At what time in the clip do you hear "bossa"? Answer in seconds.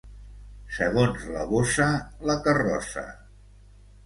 1.51-1.87